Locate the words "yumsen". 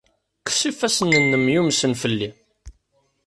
1.53-1.93